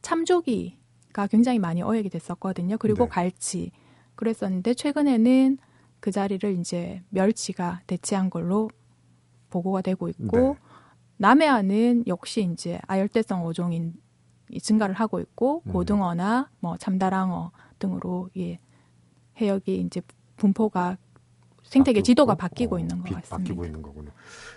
[0.00, 2.78] 참조기가 굉장히 많이 어획이 됐었거든요.
[2.78, 3.10] 그리고 네.
[3.10, 3.72] 갈치
[4.14, 5.58] 그랬었는데 최근에는
[5.98, 8.70] 그 자리를 이제 멸치가 대체한 걸로
[9.50, 10.54] 보고가 되고 있고 네.
[11.16, 14.09] 남해안은 역시 이제 아열대성 어종인 이
[14.58, 15.72] 증가를 하고 있고 음.
[15.72, 18.58] 고등어나 뭐 참다랑어 등으로 예
[19.40, 20.02] 해역이 이제
[20.36, 20.96] 분포가
[21.62, 23.36] 생태계 바뀌고 지도가 바뀌고 어, 있는 것 비- 같습니다.
[23.36, 24.10] 바뀌고 있는 거군요.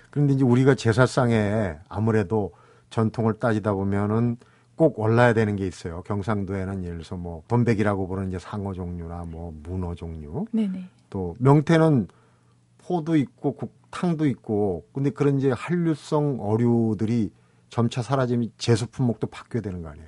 [0.09, 2.53] 그런데 이제 우리가 제사상에 아무래도
[2.89, 4.37] 전통을 따지다 보면은
[4.75, 6.01] 꼭 올라야 되는 게 있어요.
[6.03, 10.85] 경상도에는 예를 들어서 뭐 돈백이라고 부르는 이제 상어 종류나 뭐 문어 종류 네네.
[11.09, 12.07] 또 명태는
[12.79, 17.31] 포도 있고 국탕도 있고 근데 그런 이제 한류성 어류들이
[17.73, 20.07] 점차 사라지면 제수 품목도 바뀌어야 되는 거 아니에요?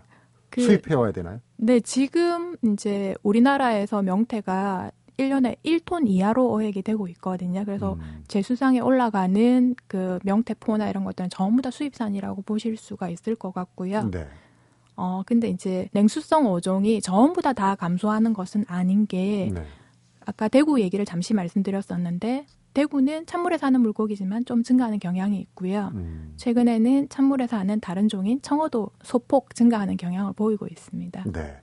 [0.51, 1.39] 그 수입해 와야 되나요?
[1.57, 7.65] 네, 지금 이제 우리나라에서 명태가 1년에 1톤 이하로 어획이 되고 있거든요.
[7.65, 8.23] 그래서 음.
[8.27, 14.11] 제수상에 올라가는 그 명태포나 이런 것들은 전부 다 수입산이라고 보실 수가 있을 것 같고요.
[14.11, 14.27] 네.
[14.95, 19.65] 어, 근데 이제 냉수성 어종이 전부 다 다 감소하는 것은 아닌 게 네.
[20.23, 25.91] 아까 대구 얘기를 잠시 말씀드렸었는데 대구는 찬물에 사는 물고기지만 좀 증가하는 경향이 있고요.
[25.95, 26.33] 음.
[26.35, 31.23] 최근에는 찬물에 사는 다른 종인 청어도 소폭 증가하는 경향을 보이고 있습니다.
[31.31, 31.57] 네.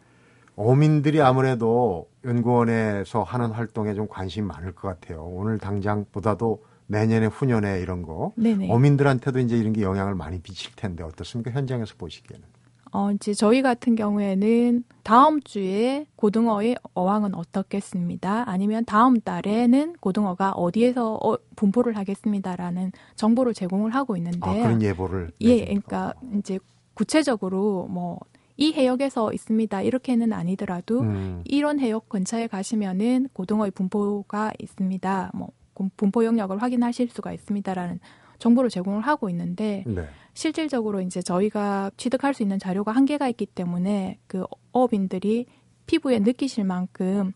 [0.57, 5.23] 어민들이 아무래도 연구원에서 하는 활동에 좀 관심이 많을 것 같아요.
[5.25, 8.71] 오늘 당장보다도 내년에 후년에 이런 거 네네.
[8.71, 11.51] 어민들한테도 이제 이런 게 영향을 많이 미칠 텐데 어떻습니까?
[11.51, 12.47] 현장에서 보시기에는.
[12.93, 18.45] 어, 이제 저희 같은 경우에는 다음 주에 고등어의 어항은 어떻겠습니다.
[18.49, 24.63] 아니면 다음 달에는 고등어가 어디에서 어, 분포를 하겠습니다라는 정보를 제공을 하고 아, 있는데요.
[24.63, 25.31] 그런 예보를.
[25.41, 25.65] 예?
[25.65, 26.59] 그러니까 이제
[26.95, 28.19] 구체적으로 뭐
[28.59, 29.81] 이 해역에서 있습니다.
[29.81, 35.31] 이렇게는 아니더라도 음, 이런 해역 근처에 가시면은 고등어의 분포가 있습니다.
[35.35, 37.99] 뭐 공- 분포 영역을 확인하실 수가 있습니다라는
[38.43, 40.09] 정보를 제공을 하고 있는데 네.
[40.35, 45.47] 실질적으로 이제 저희가 취득할 수 있는 자료가 한계가 있기 때문에 그 어업인들이
[45.87, 47.33] 피부에 느끼실 만큼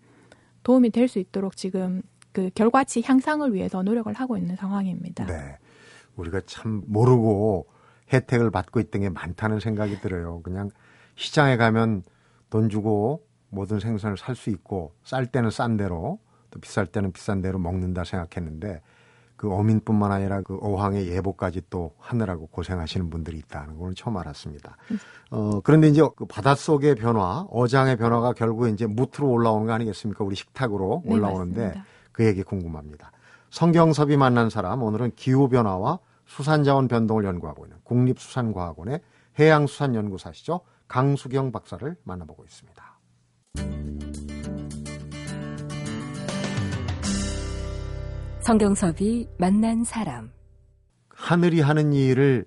[0.64, 5.26] 도움이 될 수 있도록 지금 그 결과치 향상을 위해서 노력을 하고 있는 상황입니다.
[5.26, 5.58] 네.
[6.16, 7.68] 우리가 참 모르고
[8.12, 10.40] 혜택을 받고 있던 게 많다는 생각이 들어요.
[10.42, 10.70] 그냥
[11.14, 12.02] 시장에 가면
[12.50, 16.18] 돈 주고 모든 생선을 살 수 있고 쌀 때는 싼 대로
[16.50, 18.82] 또 비쌀 때는 비싼 대로 먹는다 생각했는데
[19.36, 24.76] 그 어민뿐만 아니라 그 어항의 예보까지 또 하느라고 고생하시는 분들이 있다는 걸 처음 알았습니다.
[25.30, 30.24] 어, 그런데 이제 그 바닷속의 변화, 어장의 변화가 결국 이제 무트로 올라오는 거 아니겠습니까?
[30.24, 31.86] 우리 식탁으로 네, 올라오는데 맞습니다.
[32.12, 33.12] 그 얘기 궁금합니다.
[33.50, 39.00] 성경섭이 만난 사람 오늘은 기후 변화와 수산자원 변동을 연구하고 있는 국립수산과학원의
[39.38, 42.96] 해양수산연구사시죠 강수경 박사를 만나보고 있습니다.
[48.46, 50.30] 성경섭이 만난 사람.
[51.08, 52.44] 하늘이 하는 일을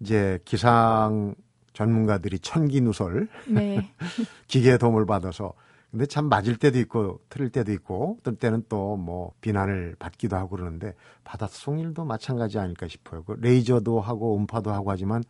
[0.00, 1.34] 이제 기상
[1.74, 3.92] 전문가들이 천기 누설 네.
[4.48, 5.52] 기계의 도움을 받아서
[5.90, 10.56] 근데 참 맞을 때도 있고 틀릴 때도 있고 어떤 때는 또 뭐 비난을 받기도 하고
[10.56, 13.22] 그러는데 바닷속 일도 마찬가지 아닐까 싶어요.
[13.24, 15.22] 그 레이더도 하고 음파도 하고 하지만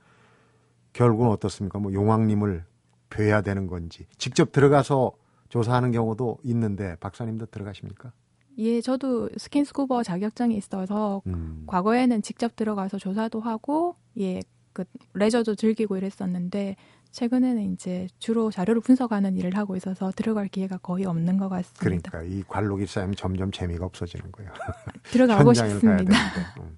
[0.92, 1.80] 결국은 어떻습니까?
[1.80, 2.64] 뭐 용왕님을
[3.11, 5.11] 뵈야 되는 건지 직접 들어가서
[5.48, 8.12] 조사하는 경우도 있는데 박사님도 들어가십니까?
[8.59, 11.62] 예, 저도 스킨스쿠버 자격증이 있어서 음.
[11.66, 14.40] 과거에는 직접 들어가서 조사도 하고 예,
[14.73, 16.77] 그 레저도 즐기고 이랬었는데
[17.11, 22.11] 최근에는 이제 주로 자료를 분석하는 일을 하고 있어서 들어갈 기회가 거의 없는 것 같습니다.
[22.11, 24.51] 그러니까 이 관록이 쌓이면 점점 재미가 없어지는 거예요.
[25.05, 26.14] 들어가고 싶습니다.
[26.61, 26.77] 음.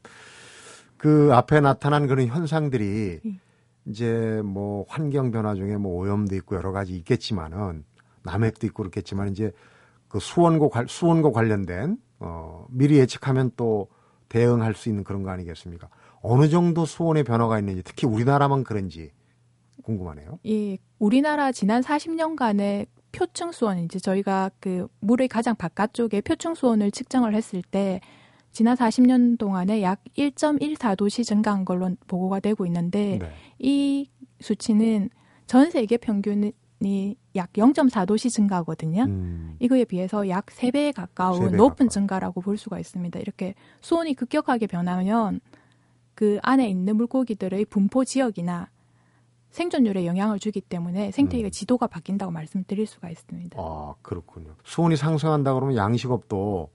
[0.97, 3.40] 그 앞에 나타난 그런 현상들이 예.
[3.87, 7.85] 이제 뭐 환경 변화 중에 뭐 오염도 있고 여러 가지 있겠지만은
[8.23, 9.53] 남획도 있고 그렇겠지만 이제
[10.11, 13.88] 그 수원과 관, 수원과 관련된 어 미리 예측하면 또
[14.29, 15.88] 대응할 수 있는 그런 거 아니겠습니까?
[16.20, 19.12] 어느 정도 수온의 변화가 있는지 특히 우리나라만 그런지
[19.83, 20.38] 궁금하네요.
[20.46, 27.35] 예, 우리나라 지난 40년간의 표층 수온 이제 저희가 그 물의 가장 바깥쪽에 표층 수온을 측정을
[27.35, 28.01] 했을 때
[28.53, 33.31] 지난 40년 동안에 약 1.14도씨 증가한 걸로 보고가 되고 있는데 네.
[33.59, 35.09] 이 수치는
[35.46, 36.53] 전 세계 평균이
[37.37, 39.05] 약 0.4도씨 증가거든요.
[39.05, 41.88] 음, 이거에 비해서 약 3배에 가까운 3배 높은 가까운.
[41.88, 43.19] 증가라고 볼 수가 있습니다.
[43.21, 45.40] 이렇게 수온이 급격하게 변하면
[46.14, 48.69] 그 안에 있는 물고기들의 분포 지역이나
[49.51, 51.51] 생존율에 영향을 주기 때문에 생태계의 음.
[51.51, 53.59] 지도가 바뀐다고 말씀드릴 수가 있습니다.
[53.61, 54.55] 아 그렇군요.
[54.64, 56.69] 수온이 상승한다 그러면 양식업도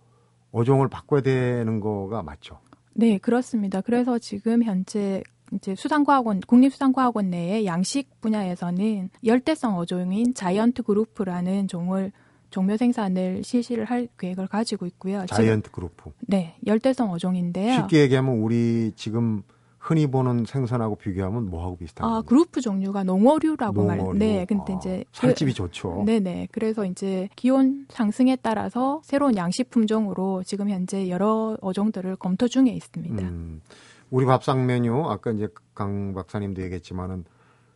[0.51, 2.59] 어종을 바꿔야 되는 거가 맞죠.
[2.93, 3.81] 네, 그렇습니다.
[3.81, 5.21] 그래서 지금 현재
[5.53, 12.11] 이제 수산과학원, 국립수산과학원 내에 양식 분야에서는 열대성 어종인 자이언트 그룹프라는 종을
[12.49, 15.25] 종묘 생산을 실시를 할 계획을 가지고 있고요.
[15.27, 16.11] 자이언트 그룹프.
[16.21, 17.75] 네, 열대성 어종인데요.
[17.81, 19.43] 쉽게 얘기하면 우리 지금
[19.77, 22.21] 흔히 보는 생선하고 비교하면 뭐하고 비슷한 아?
[22.23, 23.97] 그룹프 종류가 농어류라고 말.
[23.97, 24.17] 농어류.
[24.17, 26.03] 네, 근데 아, 이제 그- 살집이 좋죠.
[26.07, 26.47] 네 네.
[26.51, 33.21] 그래서 이제 기온 상승에 따라서 새로운 양식 품종으로 지금 현재 여러 어종들을 검토 중에 있습니다.
[33.21, 33.61] 음,
[34.09, 37.25] 우리 밥상 메뉴 아까 이제 강 박사님도 얘기했지만은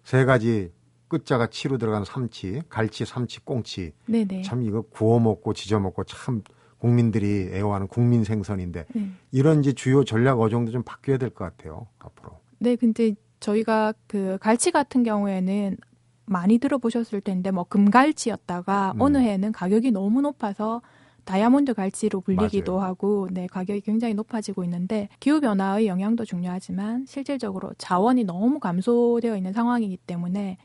[0.04, 0.72] 세 가지
[1.08, 3.94] 끝자가 치로 들어간 삼치, 갈치, 삼치, 꽁치.
[4.06, 4.44] 네네.
[4.44, 6.44] 참 이거 구워 먹고 지져 먹고 참
[6.78, 9.12] 국민들이 애호하는 국민 생선인데 네.
[9.32, 12.40] 이런 이제 주요 전략 어종도 좀 바뀌어야 될 것 같아요 앞으로.
[12.60, 15.78] 네, 근데 저희가 그 갈치 같은 경우에는
[16.26, 19.02] 많이 들어보셨을 텐데 뭐 금갈치였다가 음.
[19.02, 20.82] 어느 해는 가격이 너무 높아서
[21.30, 22.90] 다이아몬드 갈치로 불리기도 맞아요.
[22.90, 29.54] 하고 네 가격이 굉장히 높아지고 있는데 기후 변화의 영향도 중요하지만 실질적으로 자원이 너무 감소되어 있는
[29.54, 30.58] 상황이기 때문에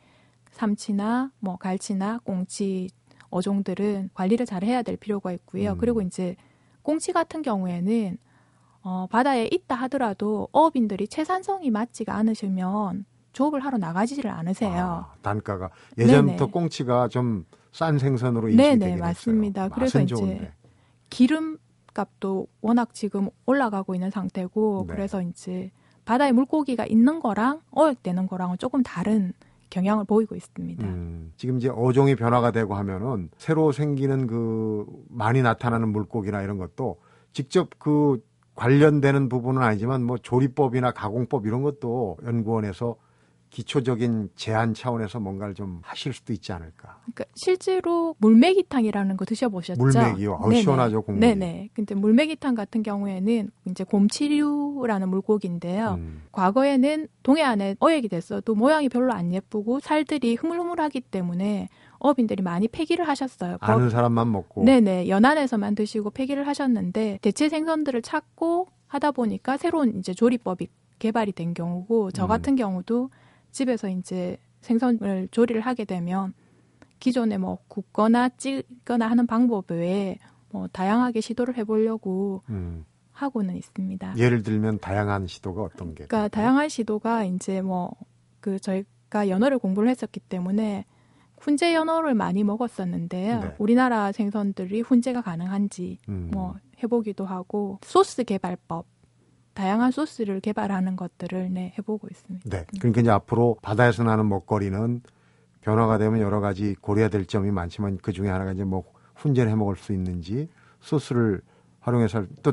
[0.52, 2.88] 삼치나 뭐 갈치나 꽁치
[3.28, 5.72] 어종들은 관리를 잘 해야 될 필요가 있고요.
[5.72, 5.78] 음.
[5.78, 6.34] 그리고 이제
[6.80, 8.16] 꽁치 같은 경우에는
[8.84, 15.10] 어, 바다에 있다 하더라도 어업인들이 채산성이 맞지가 않으시면 조업을 하러 나가지를 않으세요.
[15.10, 16.50] 아, 단가가 예전부터 네네.
[16.52, 19.62] 꽁치가 좀 싼 생선으로 인식이 네네, 되긴 맞습니다.
[19.62, 19.74] 했어요.
[19.74, 20.52] 그래서 이제 좋은데.
[21.10, 21.58] 기름
[21.92, 24.94] 값도 워낙 지금 올라가고 있는 상태고 네.
[24.94, 25.72] 그래서 이제
[26.04, 29.32] 바다에 물고기가 있는 거랑 어획되는 거랑은 조금 다른
[29.70, 30.86] 경향을 보이고 있습니다.
[30.86, 37.00] 음, 지금 이제 어종이 변화가 되고 하면은 새로 생기는 그 많이 나타나는 물고기나 이런 것도
[37.32, 38.22] 직접 그
[38.54, 42.94] 관련되는 부분은 아니지만 뭐 조리법이나 가공법 이런 것도 연구원에서
[43.54, 46.98] 기초적인 제한 차원에서 뭔가를 좀 하실 수도 있지 않을까.
[47.02, 49.80] 그러니까 실제로 물메기탕이라는 거 드셔보셨죠?
[49.80, 50.34] 물메기요?
[50.42, 50.62] 아우, 네네.
[50.62, 51.24] 시원하죠, 국물이.
[51.24, 51.70] 네네.
[51.72, 55.94] 근데 물메기탕 같은 경우에는 이제 곰치류라는 물고기인데요.
[55.98, 61.68] 음, 과거에는 동해안에 어획이 됐어도 모양이 별로 안 예쁘고 살들이 흐물흐물하기 때문에
[62.00, 63.58] 어업인들이 많이 폐기를 하셨어요.
[63.60, 64.64] 아는 사람만 먹고.
[64.64, 65.08] 네네.
[65.08, 70.66] 연안에서만 드시고 폐기를 하셨는데 대체 생선들을 찾고 하다 보니까 새로운 이제 조리법이
[70.98, 72.28] 개발이 된 경우고 저 음.
[72.28, 73.10] 같은 경우도
[73.54, 76.34] 집에서 이제 생선을 조리를 하게 되면
[77.00, 80.18] 기존에 뭐 굽거나 찌거나 하는 방법 외에
[80.50, 84.14] 뭐 다양하게 시도를 해보려고 음, 하고는 있습니다.
[84.18, 86.06] 예를 들면 다양한 시도가 어떤 게?
[86.06, 87.94] 그러니까 다양한 시도가 이제 뭐
[88.44, 90.84] 그 저희가 연어를 공부를 했었기 때문에
[91.38, 93.40] 훈제 연어를 많이 먹었었는데요.
[93.40, 93.54] 네.
[93.58, 98.84] 우리나라 생선들이 훈제가 가능한지 음, 뭐 해보기도 하고 소스 개발법
[99.54, 102.48] 다양한 소스를 개발하는 것들을 네 해보고 있습니다.
[102.50, 102.64] 네.
[102.78, 105.00] 그러니까 이제 앞으로 바다에서 나는 먹거리는
[105.62, 108.84] 변화가 되면 여러 가지 고려해야 될 점이 많지만 그 중에 하나가 이제 뭐
[109.16, 110.48] 훈제를 해 먹을 수 있는지
[110.80, 111.40] 소스를
[111.80, 112.52] 활용해서 또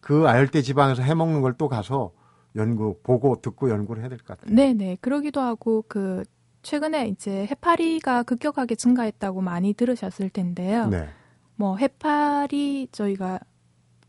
[0.00, 2.12] 그 아열대 지방에서 해 먹는 걸 또 가서
[2.56, 4.54] 연구 보고 듣고 연구를 해야 될 것 같아요.
[4.54, 6.24] 네 네 그러기도 하고 그
[6.62, 10.86] 최근에 이제 해파리가 급격하게 증가했다고 많이 들으셨을 텐데요.
[10.88, 11.06] 네.
[11.54, 13.40] 뭐 해파리 저희가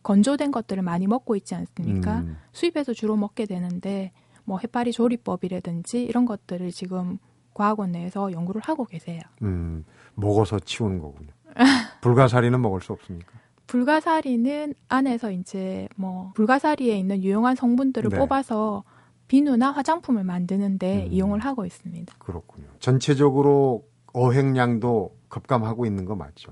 [0.03, 2.19] 건조된 것들을 많이 먹고 있지 않습니까?
[2.19, 4.11] 음, 수입해서 주로 먹게 되는데
[4.43, 7.19] 뭐 해파리 조리법이라든지 이런 것들을 지금
[7.53, 9.21] 과학원 내에서 연구를 하고 계세요.
[9.43, 9.85] 음,
[10.15, 11.29] 먹어서 치우는 거군요.
[12.01, 13.31] 불가사리는 먹을 수 없습니까?
[13.67, 18.17] 불가사리는 안에서 이제 뭐 불가사리에 있는 유용한 성분들을 네.
[18.17, 18.83] 뽑아서
[19.27, 21.11] 비누나 화장품을 만드는데 음.
[21.13, 22.15] 이용을 하고 있습니다.
[22.19, 22.67] 그렇군요.
[22.79, 26.51] 전체적으로 어획량도 급감하고 있는 거 맞죠?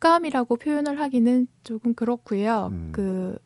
[0.00, 2.70] 극감이라고 표현을 하기는 조금 그렇고요.
[2.72, 2.88] 음.
[2.92, 3.38] 그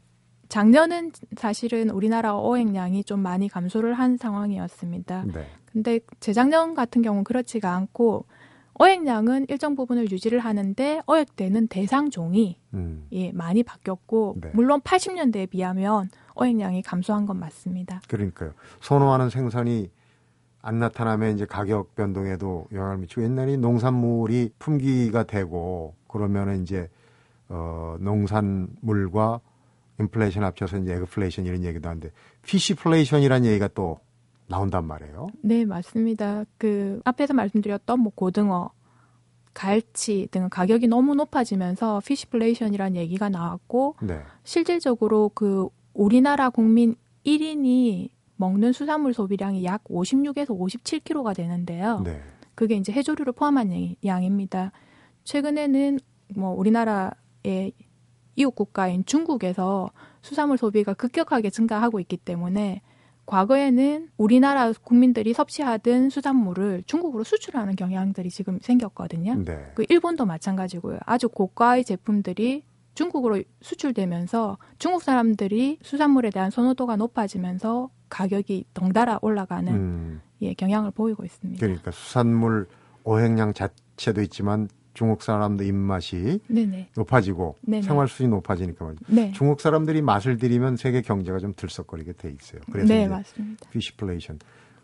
[0.49, 5.25] 작년은 사실은 우리나라 어획량이 좀 많이 감소를 한 상황이었습니다.
[5.35, 5.47] 네.
[5.67, 8.27] 근데 재작년 같은 경우는 그렇지가 않고
[8.75, 13.07] 어획량은 일정 부분을 유지를 하는데 어획되는 대상 종이 음.
[13.13, 14.51] 예, 많이 바뀌었고 네.
[14.55, 18.01] 물론 80년대에 비하면 어획량이 감소한 건 맞습니다.
[18.09, 18.53] 그러니까요.
[18.81, 19.91] 선호하는 생선이
[20.63, 26.89] 안 나타나면 이제 가격 변동에도 영향을 미치고 옛날에 농산물이 품귀가 되고 그러면은 이제
[27.49, 29.41] 어 농산물과
[30.01, 32.11] 인플레이션 합쳐서 이제 agflation 이런 얘기도 하는데
[32.43, 33.99] fishflation이라는 얘기가 또
[34.47, 35.27] 나온단 말이에요.
[35.43, 36.45] 네, 맞습니다.
[36.59, 38.71] 그 앞에서 말씀드렸던 뭐 고등어,
[39.55, 44.21] 갈치 등 가격이 너무 높아지면서 fishflation이라는 얘기가 나왔고 네.
[44.43, 52.01] 실질적으로 그 우리나라 국민 1인이 먹는 수산물 소비량이 약 56에서 57kg가 되는데요.
[52.05, 52.21] 네.
[52.55, 54.73] 그게 이제 해조류를 포함한 양- 양입니다.
[55.25, 55.99] 최근에는
[56.37, 57.73] 뭐 우리나라의
[58.37, 59.91] 이웃 국가인 중국에서
[60.23, 62.83] 수산물 소비가 급격하게 증가하고 있기 때문에
[63.27, 69.37] 과거에는 우리나라 국민들이 섭취하던 수산물을 중국으로 수출하는 경향들이 지금 생겼거든요.
[69.45, 69.73] 네.
[69.75, 70.99] 그 일본도 마찬가지고요.
[71.07, 80.21] 아주 고가의 제품들이 중국으로 수출되면서 중국 사람들이 수산물에 대한 선호도가 높아지면서 가격이 덩달아 올라가는 음,
[80.43, 81.61] 예, 경향을 보이고 있습니다.
[81.65, 82.69] 그러니까 수산물
[83.03, 86.91] 어획량 자체도 있지만 중국 사람들 입맛이 네네.
[86.97, 87.83] 높아지고 네네.
[87.83, 88.95] 생활 수준이 높아지니까.
[89.09, 89.33] 네.
[89.33, 92.61] 중국 사람들이 맛을 들이면 세계 경제가 좀 들썩거리게 돼 있어요.
[92.71, 93.69] 그래서 네, 맞습니다.
[93.71, 94.39] 피시플레이션.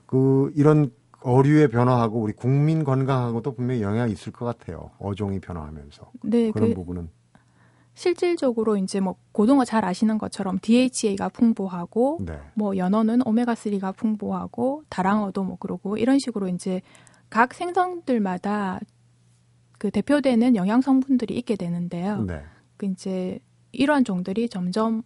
[0.07, 0.91] 그 이런
[1.23, 4.91] 어류의 변화하고 우리 국민 건강하고도 분명히 영향이 있을 것 같아요.
[4.99, 7.09] 어종이 변화하면서 네, 그런 그 부분은
[7.95, 12.39] 실질적으로 이제 뭐 고등어 잘 아시는 것처럼 DHA가 풍부하고 네.
[12.55, 16.81] 뭐 연어는 오메가 3가 풍부하고 다랑어도 뭐 그러고 이런 식으로 이제
[17.29, 18.81] 각 생선들마다
[19.81, 22.23] 그 대표되는 영양 성분들이 있게 되는데요.
[22.25, 22.43] 네.
[22.77, 23.39] 그 이제
[23.73, 25.03] 이러한 종들이 점점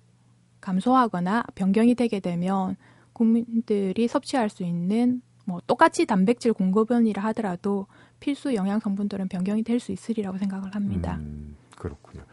[0.60, 2.74] 감소하거나 변경이 되게 되면
[3.12, 7.86] 국민들이 섭취할 수 있는 뭐 똑같이 단백질 공급원이라 하더라도
[8.18, 11.18] 필수 영양 성분들은 변경이 될 수 있으리라고 생각을 합니다.
[11.20, 12.24] 음, 그렇군요.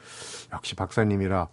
[0.52, 1.48] 역시 박사님이라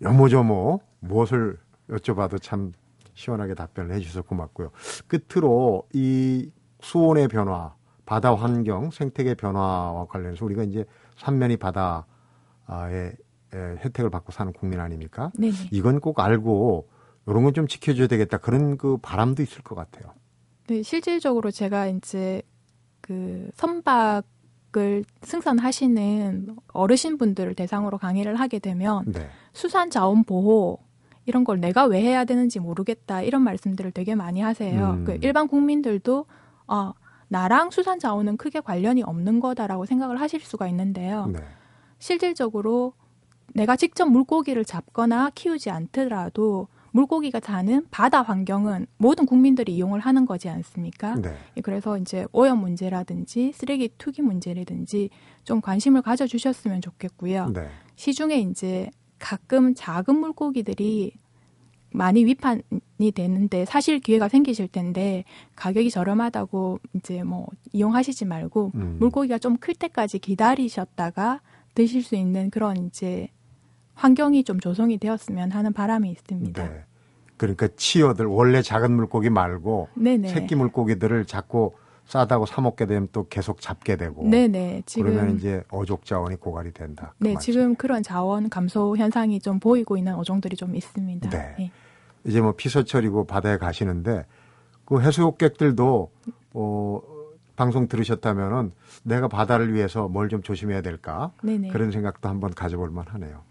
[0.00, 1.58] 여모저모 무엇을
[1.90, 2.72] 여쭤봐도 참
[3.12, 4.70] 시원하게 답변을 해주셔서 고맙고요.
[5.08, 7.74] 끝으로 이 수온의 변화,
[8.12, 10.84] 바다 환경, 생태계 변화와 관련해서 우리가 이제
[11.16, 13.16] 삼면이 바다의
[13.54, 15.32] 혜택을 받고 사는 국민 아닙니까?
[15.38, 15.54] 네네.
[15.70, 16.90] 이건 꼭 알고
[17.26, 20.12] 이런 건 좀 지켜줘야 되겠다 그런 그 바람도 있을 것 같아요.
[20.66, 22.42] 네, 실질적으로 제가 이제
[23.00, 29.26] 그 선박을 승선하시는 어르신 분들을 대상으로 강의를 하게 되면 네.
[29.54, 30.80] 수산 자원 보호
[31.24, 34.90] 이런 걸 내가 왜 해야 되는지 모르겠다 이런 말씀들을 되게 많이 하세요.
[34.98, 35.04] 음.
[35.06, 36.26] 그 일반 국민들도
[36.66, 36.92] 아
[37.32, 41.26] 나랑 수산 자원은 크게 관련이 없는 거다라고 생각을 하실 수가 있는데요.
[41.32, 41.40] 네.
[41.98, 42.92] 실질적으로
[43.54, 50.50] 내가 직접 물고기를 잡거나 키우지 않더라도 물고기가 사는 바다 환경은 모든 국민들이 이용을 하는 거지
[50.50, 51.14] 않습니까?
[51.14, 51.34] 네.
[51.62, 55.08] 그래서 이제 오염 문제라든지 쓰레기 투기 문제라든지
[55.44, 57.48] 좀 관심을 가져주셨으면 좋겠고요.
[57.54, 57.70] 네.
[57.96, 61.14] 시중에 이제 가끔 작은 물고기들이
[61.94, 65.24] 많이 위판이 되는데 사실 기회가 생기실 텐데
[65.56, 68.96] 가격이 저렴하다고 이제 뭐 이용하시지 말고 음.
[69.00, 71.40] 물고기가 좀 클 때까지 기다리셨다가
[71.74, 73.28] 드실 수 있는 그런 이제
[73.94, 76.62] 환경이 좀 조성이 되었으면 하는 바람이 있습니다.
[76.68, 76.84] 네.
[77.36, 80.28] 그러니까 치어들 원래 작은 물고기 말고 네네.
[80.28, 81.72] 새끼 물고기들을 자꾸
[82.06, 84.82] 싸다고 사 먹게 되면 또 계속 잡게 되고 네네.
[84.86, 87.14] 지금 그러면 이제 어족 자원이 고갈이 된다.
[87.18, 87.52] 그 네, 말씀.
[87.52, 91.30] 지금 그런 자원 감소 현상이 좀 보이고 있는 어종들이 좀 있습니다.
[91.30, 91.70] 네.
[92.24, 94.26] 이제 뭐 피서철이고 바다에 가시는데
[94.84, 96.10] 그 해수욕객들도
[96.54, 97.00] 어
[97.56, 101.68] 방송 들으셨다면은 내가 바다를 위해서 뭘 좀 조심해야 될까 네네.
[101.68, 103.42] 그런 생각도 한번 가져볼 만하네요.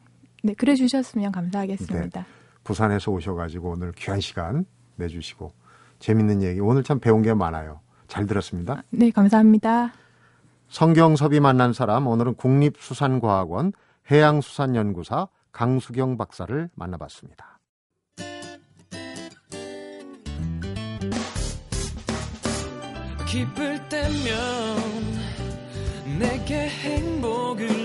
[0.43, 2.25] 네, 그래 주셨으면 감사하겠습니다.
[2.63, 5.51] 부산에서 오셔가지고 오늘 귀한 시간 내주시고
[5.99, 7.79] 재밌는 얘기 오늘 참 배운 게 많아요.
[8.07, 8.83] 잘 들었습니다.
[8.89, 9.93] 네, 감사합니다.
[10.69, 13.73] 성경섭이 만난 사람 오늘은 국립수산과학원
[14.09, 17.50] 해양수산연구사 강수경 박사를 만나봤습니다.
[23.31, 24.27] 기쁠 때면
[26.19, 27.80] 내게 행복을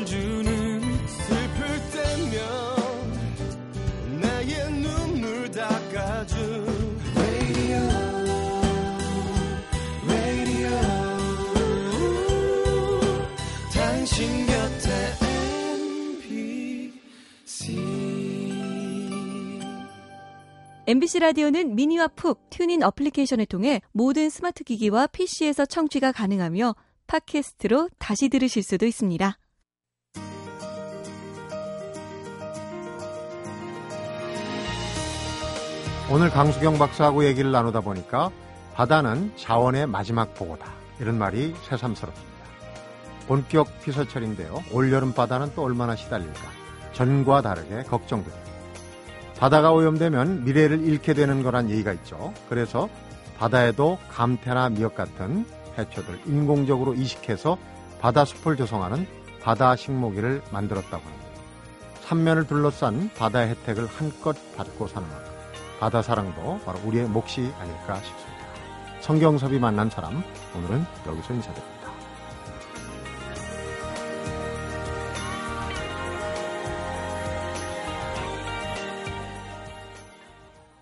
[20.89, 26.77] MBC 라디오는 미니와 푹 TuneIn 어플리케이션을 통해 모든 스마트 기기와 PC에서 청취가 가능하며
[27.09, 29.37] 팟캐스트로 다시 들으실 수도 있습니다.
[36.13, 38.31] 오늘 강수경 박사하고 얘기를 나누다 보니까
[38.75, 40.73] 바다는 자원의 마지막 보고다.
[41.01, 42.37] 이런 말이 새삼스럽습니다.
[43.27, 44.63] 본격 피서철인데요.
[44.73, 46.41] 올여름 바다는 또 얼마나 시달릴까.
[46.93, 48.46] 전과 다르게 걱정됩니다.
[49.39, 52.33] 바다가 오염되면 미래를 잃게 되는 거란 얘기가 있죠.
[52.49, 52.89] 그래서
[53.39, 55.45] 바다에도 감태나 미역 같은
[55.79, 57.59] 해초들 인공적으로 이식해서
[58.01, 59.07] 바다 숲을 조성하는
[59.43, 61.27] 바다 식목일을 만들었다고 합니다.
[62.01, 65.33] 삼면을 둘러싼 바다의 혜택을 한껏 받고 사는 만큼
[65.81, 68.37] 바다 사랑도 바로 우리의 몫이 아닐까 싶습니다.
[69.01, 70.23] 성경섭이 만난 사람
[70.57, 71.76] 오늘은 여기서 인사드립니다.